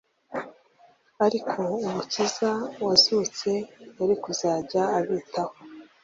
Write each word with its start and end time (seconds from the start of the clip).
ariko 1.25 1.59
Umukiza 1.85 2.51
wazutse 2.85 3.49
yari 3.97 4.15
kuzajya 4.23 4.81
abitaho. 4.99 5.55